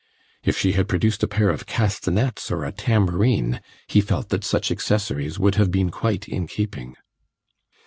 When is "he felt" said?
3.85-4.29